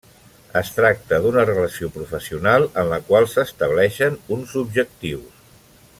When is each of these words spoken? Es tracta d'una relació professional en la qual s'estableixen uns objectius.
Es 0.61 0.69
tracta 0.77 1.19
d'una 1.25 1.43
relació 1.49 1.91
professional 1.99 2.67
en 2.85 2.89
la 2.95 2.99
qual 3.11 3.29
s'estableixen 3.35 4.19
uns 4.37 4.57
objectius. 4.67 5.49